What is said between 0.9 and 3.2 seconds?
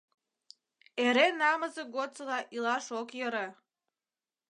Эре намызе годсыла илаш ок